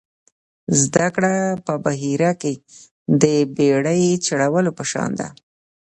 زده 0.81 1.07
کړه 1.15 1.33
په 1.65 1.73
بحیره 1.85 2.31
کې 2.41 2.53
د 3.21 3.23
بېړۍ 3.55 4.03
چلولو 4.25 4.71
په 4.77 4.83
شان 4.91 5.11
ده. 5.19 5.27